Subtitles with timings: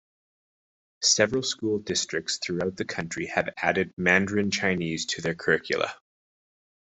[1.03, 5.91] Several school districts throughout the county have added Mandarin Chinese to their curriculae.